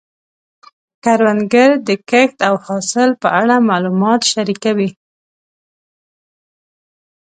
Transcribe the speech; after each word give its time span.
کروندګر 1.03 1.69
د 1.87 1.89
کښت 2.09 2.37
او 2.47 2.55
حاصل 2.65 3.09
په 3.21 3.27
اړه 3.41 3.55
معلومات 3.69 4.21
شریکوي 4.33 4.89